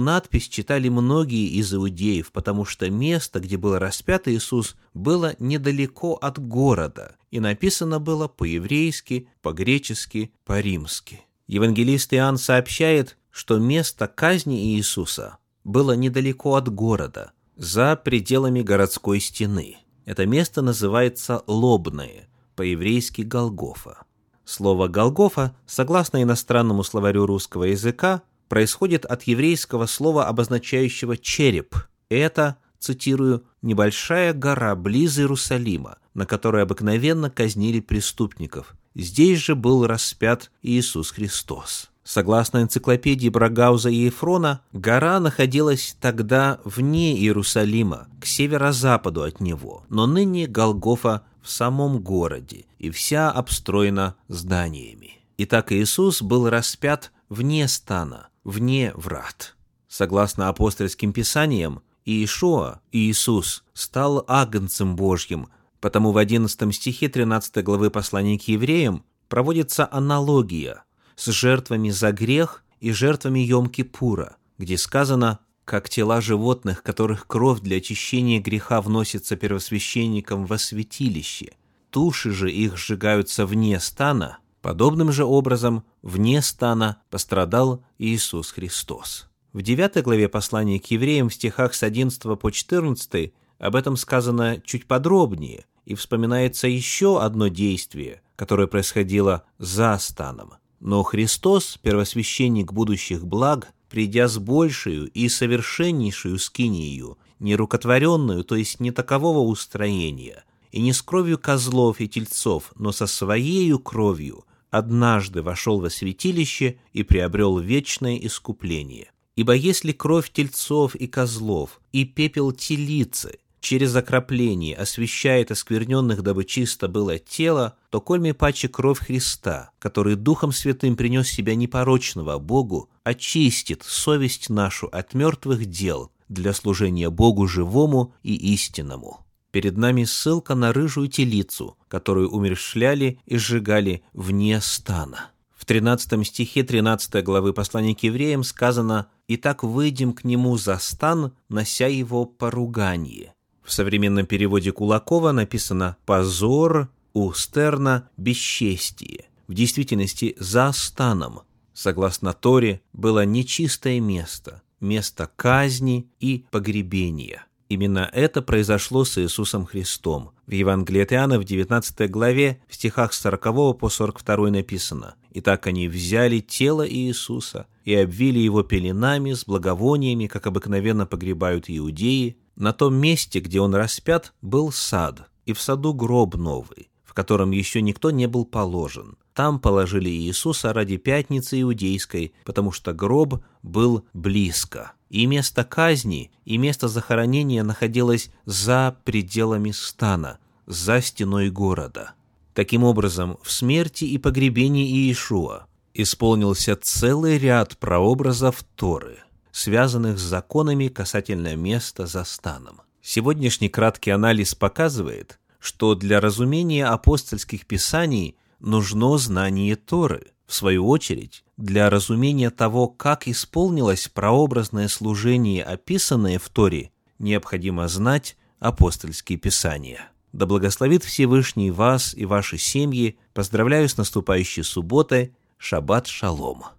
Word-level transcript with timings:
надпись 0.00 0.48
читали 0.48 0.88
многие 0.88 1.46
из 1.46 1.72
иудеев, 1.72 2.32
потому 2.32 2.64
что 2.64 2.90
место, 2.90 3.38
где 3.38 3.56
был 3.56 3.78
распят 3.78 4.26
Иисус, 4.26 4.74
было 4.94 5.36
недалеко 5.38 6.14
от 6.14 6.40
города, 6.40 7.14
и 7.30 7.38
написано 7.38 8.00
было 8.00 8.26
по-еврейски, 8.26 9.28
по-гречески, 9.42 10.32
по-римски. 10.44 11.20
Евангелист 11.46 12.12
Иоанн 12.14 12.36
сообщает, 12.36 13.16
что 13.30 13.58
место 13.58 14.08
казни 14.08 14.74
Иисуса 14.74 15.38
было 15.62 15.92
недалеко 15.92 16.56
от 16.56 16.68
города, 16.68 17.30
за 17.56 17.94
пределами 17.94 18.62
городской 18.62 19.20
стены. 19.20 19.76
Это 20.04 20.26
место 20.26 20.62
называется 20.62 21.44
Лобное, 21.46 22.28
по-еврейски 22.56 23.22
Голгофа. 23.22 24.05
Слово 24.46 24.86
«Голгофа», 24.86 25.56
согласно 25.66 26.22
иностранному 26.22 26.84
словарю 26.84 27.26
русского 27.26 27.64
языка, 27.64 28.22
происходит 28.48 29.04
от 29.04 29.24
еврейского 29.24 29.86
слова, 29.86 30.28
обозначающего 30.28 31.16
«череп». 31.16 31.74
Это, 32.08 32.56
цитирую, 32.78 33.42
«небольшая 33.60 34.32
гора 34.32 34.76
близ 34.76 35.18
Иерусалима, 35.18 35.98
на 36.14 36.26
которой 36.26 36.62
обыкновенно 36.62 37.28
казнили 37.28 37.80
преступников. 37.80 38.76
Здесь 38.94 39.40
же 39.40 39.56
был 39.56 39.84
распят 39.84 40.52
Иисус 40.62 41.10
Христос». 41.10 41.90
Согласно 42.04 42.62
энциклопедии 42.62 43.28
Брагауза 43.28 43.90
и 43.90 43.96
Ефрона, 43.96 44.60
гора 44.72 45.18
находилась 45.18 45.96
тогда 46.00 46.60
вне 46.62 47.18
Иерусалима, 47.18 48.06
к 48.20 48.26
северо-западу 48.26 49.24
от 49.24 49.40
него, 49.40 49.82
но 49.88 50.06
ныне 50.06 50.46
Голгофа 50.46 51.22
в 51.46 51.50
самом 51.50 52.00
городе, 52.00 52.66
и 52.78 52.90
вся 52.90 53.30
обстроена 53.30 54.16
зданиями. 54.28 55.20
Итак, 55.38 55.72
Иисус 55.72 56.20
был 56.20 56.50
распят 56.50 57.12
вне 57.28 57.68
стана, 57.68 58.28
вне 58.44 58.92
врат. 58.94 59.54
Согласно 59.88 60.48
апостольским 60.48 61.12
писаниям, 61.12 61.82
Иешуа, 62.04 62.80
Иисус, 62.92 63.64
стал 63.72 64.24
агнцем 64.28 64.96
Божьим, 64.96 65.48
потому 65.80 66.12
в 66.12 66.18
11 66.18 66.74
стихе 66.74 67.08
13 67.08 67.62
главы 67.64 67.90
послания 67.90 68.38
к 68.38 68.42
евреям 68.48 69.04
проводится 69.28 69.88
аналогия– 69.90 70.82
с 71.16 71.30
жертвами 71.30 71.90
за 71.90 72.12
грех 72.12 72.62
и 72.78 72.92
жертвами 72.92 73.40
Йом-Кипура, 73.40 74.34
где 74.58 74.78
сказано 74.78 75.40
как 75.66 75.90
тела 75.90 76.20
животных, 76.20 76.82
которых 76.84 77.26
кровь 77.26 77.60
для 77.60 77.78
очищения 77.78 78.40
греха 78.40 78.80
вносится 78.80 79.36
первосвященникам 79.36 80.46
во 80.46 80.58
святилище. 80.58 81.54
Туши 81.90 82.30
же 82.30 82.50
их 82.50 82.78
сжигаются 82.78 83.44
вне 83.46 83.80
стана, 83.80 84.38
подобным 84.62 85.10
же 85.10 85.24
образом 85.24 85.84
вне 86.02 86.40
стана 86.40 87.02
пострадал 87.10 87.84
Иисус 87.98 88.52
Христос. 88.52 89.28
В 89.52 89.60
9 89.60 90.02
главе 90.04 90.28
послания 90.28 90.78
к 90.78 90.86
евреям 90.86 91.28
в 91.28 91.34
стихах 91.34 91.74
с 91.74 91.82
11 91.82 92.38
по 92.38 92.50
14 92.50 93.32
об 93.58 93.74
этом 93.74 93.96
сказано 93.96 94.62
чуть 94.64 94.86
подробнее, 94.86 95.64
и 95.84 95.96
вспоминается 95.96 96.68
еще 96.68 97.20
одно 97.20 97.48
действие, 97.48 98.22
которое 98.36 98.68
происходило 98.68 99.42
за 99.58 99.98
станом– 99.98 100.54
но 100.80 101.02
Христос, 101.02 101.78
первосвященник 101.82 102.72
будущих 102.72 103.26
благ, 103.26 103.72
придя 103.88 104.28
с 104.28 104.38
большую 104.38 105.08
и 105.08 105.28
совершеннейшую 105.28 106.38
скинию, 106.38 107.18
нерукотворенную, 107.38 108.44
то 108.44 108.56
есть 108.56 108.80
не 108.80 108.90
такового 108.90 109.40
устроения, 109.40 110.44
и 110.72 110.80
не 110.80 110.92
с 110.92 111.02
кровью 111.02 111.38
козлов 111.38 112.00
и 112.00 112.08
тельцов, 112.08 112.72
но 112.76 112.92
со 112.92 113.06
своею 113.06 113.78
кровью, 113.78 114.44
однажды 114.70 115.42
вошел 115.42 115.80
во 115.80 115.90
святилище 115.90 116.78
и 116.92 117.02
приобрел 117.02 117.58
вечное 117.58 118.16
искупление. 118.16 119.10
Ибо 119.36 119.52
если 119.54 119.92
кровь 119.92 120.30
тельцов 120.32 120.94
и 120.94 121.06
козлов 121.06 121.80
и 121.92 122.04
пепел 122.04 122.52
телицы 122.52 123.38
через 123.66 123.96
окропление 123.96 124.76
освящает 124.76 125.50
оскверненных, 125.50 126.22
дабы 126.22 126.44
чисто 126.44 126.86
было 126.86 127.18
тело, 127.18 127.76
то 127.90 128.00
кольми 128.00 128.30
паче 128.30 128.68
кровь 128.68 129.00
Христа, 129.00 129.72
который 129.80 130.14
Духом 130.14 130.52
Святым 130.52 130.94
принес 130.94 131.26
себя 131.26 131.56
непорочного 131.56 132.38
Богу, 132.38 132.90
очистит 133.02 133.82
совесть 133.82 134.50
нашу 134.50 134.86
от 134.86 135.14
мертвых 135.14 135.66
дел 135.66 136.12
для 136.28 136.52
служения 136.52 137.10
Богу 137.10 137.48
живому 137.48 138.14
и 138.22 138.36
истинному. 138.54 139.26
Перед 139.50 139.76
нами 139.76 140.04
ссылка 140.04 140.54
на 140.54 140.72
рыжую 140.72 141.08
телицу, 141.08 141.76
которую 141.88 142.30
умершляли 142.30 143.18
и 143.26 143.36
сжигали 143.36 144.04
вне 144.12 144.60
стана. 144.60 145.32
В 145.56 145.64
13 145.64 146.24
стихе 146.24 146.62
13 146.62 147.24
главы 147.24 147.52
послания 147.52 147.96
к 147.96 148.04
евреям 148.04 148.44
сказано 148.44 149.08
«Итак 149.26 149.64
выйдем 149.64 150.12
к 150.12 150.22
нему 150.22 150.56
за 150.56 150.78
стан, 150.78 151.32
нося 151.48 151.88
его 151.88 152.26
поругание». 152.26 153.32
В 153.66 153.72
современном 153.72 154.26
переводе 154.26 154.70
Кулакова 154.70 155.32
написано 155.32 155.96
«позор», 156.06 156.88
у 157.14 157.32
Стерна 157.32 158.08
«бесчестие». 158.16 159.24
В 159.48 159.54
действительности 159.54 160.36
за 160.38 160.70
станом, 160.70 161.40
согласно 161.74 162.32
Торе, 162.32 162.80
было 162.92 163.24
нечистое 163.24 163.98
место, 163.98 164.62
место 164.80 165.28
казни 165.34 166.08
и 166.20 166.46
погребения. 166.52 167.44
Именно 167.68 168.08
это 168.12 168.40
произошло 168.40 169.04
с 169.04 169.18
Иисусом 169.18 169.66
Христом. 169.66 170.30
В 170.46 170.52
Евангелии 170.52 171.02
от 171.02 171.12
Иоанна 171.12 171.40
в 171.40 171.44
19 171.44 172.08
главе 172.08 172.60
в 172.68 172.74
стихах 172.76 173.12
с 173.12 173.20
40 173.20 173.76
по 173.76 173.88
42 173.88 174.50
написано 174.50 175.16
«Итак 175.32 175.66
они 175.66 175.88
взяли 175.88 176.38
тело 176.38 176.88
Иисуса 176.88 177.66
и 177.84 177.94
обвили 177.96 178.38
его 178.38 178.62
пеленами 178.62 179.32
с 179.32 179.44
благовониями, 179.44 180.28
как 180.28 180.46
обыкновенно 180.46 181.04
погребают 181.04 181.64
иудеи, 181.66 182.36
на 182.56 182.72
том 182.72 182.94
месте, 182.94 183.40
где 183.40 183.60
он 183.60 183.74
распят, 183.74 184.32
был 184.42 184.72
сад, 184.72 185.28
и 185.44 185.52
в 185.52 185.60
саду 185.60 185.94
гроб 185.94 186.34
новый, 186.34 186.90
в 187.04 187.14
котором 187.14 187.50
еще 187.50 187.82
никто 187.82 188.10
не 188.10 188.26
был 188.26 188.44
положен. 188.44 189.16
Там 189.34 189.60
положили 189.60 190.08
Иисуса 190.08 190.72
ради 190.72 190.96
пятницы 190.96 191.60
иудейской, 191.60 192.32
потому 192.44 192.72
что 192.72 192.94
гроб 192.94 193.42
был 193.62 194.04
близко. 194.14 194.92
И 195.10 195.26
место 195.26 195.62
казни, 195.62 196.32
и 196.44 196.56
место 196.56 196.88
захоронения 196.88 197.62
находилось 197.62 198.30
за 198.46 198.96
пределами 199.04 199.70
стана, 199.70 200.38
за 200.66 201.00
стеной 201.02 201.50
города. 201.50 202.12
Таким 202.54 202.82
образом, 202.82 203.36
в 203.42 203.52
смерти 203.52 204.04
и 204.04 204.16
погребении 204.16 204.88
Иешуа 204.88 205.66
исполнился 205.92 206.74
целый 206.74 207.38
ряд 207.38 207.76
прообразов 207.76 208.64
Торы– 208.74 209.18
связанных 209.56 210.18
с 210.18 210.22
законами 210.22 210.88
касательно 210.88 211.56
места 211.56 212.04
за 212.04 212.24
станом. 212.24 212.82
Сегодняшний 213.00 213.70
краткий 213.70 214.10
анализ 214.10 214.54
показывает, 214.54 215.40
что 215.58 215.94
для 215.94 216.20
разумения 216.20 216.84
апостольских 216.84 217.64
писаний 217.64 218.36
нужно 218.60 219.16
знание 219.16 219.76
Торы. 219.76 220.26
В 220.46 220.52
свою 220.52 220.86
очередь, 220.86 221.42
для 221.56 221.88
разумения 221.88 222.50
того, 222.50 222.86
как 222.86 223.26
исполнилось 223.28 224.08
прообразное 224.08 224.88
служение, 224.88 225.64
описанное 225.64 226.38
в 226.38 226.50
Торе, 226.50 226.90
необходимо 227.18 227.88
знать 227.88 228.36
апостольские 228.58 229.38
писания. 229.38 230.10
Да 230.34 230.44
благословит 230.44 231.02
Всевышний 231.02 231.70
вас 231.70 232.12
и 232.14 232.26
ваши 232.26 232.58
семьи. 232.58 233.18
Поздравляю 233.32 233.88
с 233.88 233.96
наступающей 233.96 234.62
субботой. 234.62 235.34
Шаббат 235.56 236.08
шалом. 236.08 236.75